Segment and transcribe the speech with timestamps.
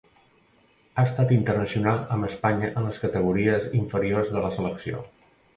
[0.93, 5.09] Ha estat internacional amb Espanya en les categories inferiors de la selecció.